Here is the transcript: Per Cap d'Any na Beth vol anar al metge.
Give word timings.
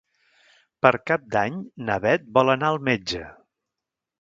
Per 0.85 0.91
Cap 1.11 1.27
d'Any 1.35 1.59
na 1.91 1.99
Beth 2.07 2.25
vol 2.39 2.53
anar 2.55 2.73
al 2.73 2.81
metge. 2.89 3.25